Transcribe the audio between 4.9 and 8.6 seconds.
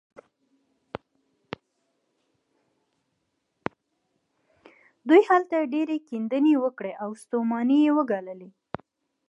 دوی هلته ډېرې کيندنې وکړې او ستومانۍ يې وګاللې.